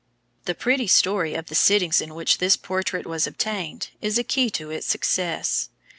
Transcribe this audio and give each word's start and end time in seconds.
The 0.45 0.55
pretty 0.55 0.87
story 0.87 1.35
of 1.35 1.45
the 1.45 1.53
sittings 1.53 2.01
in 2.01 2.15
which 2.15 2.39
this 2.39 2.57
portrait 2.57 3.05
was 3.05 3.27
obtained, 3.27 3.89
is 4.01 4.17
a 4.17 4.23
key 4.23 4.49
to 4.49 4.71
its 4.71 4.87
success. 4.87 5.69